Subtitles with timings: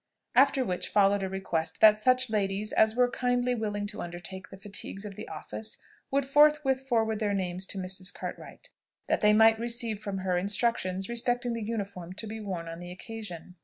[0.33, 4.57] After which followed a request that such ladies as were kindly willing to undertake the
[4.57, 5.77] fatigues of the office,
[6.09, 8.11] would forthwith forward their names to Mrs.
[8.11, 8.69] Cartwright,
[9.05, 12.89] that they might receive from her instructions respecting the uniform to be worn on the
[12.91, 13.57] occasion.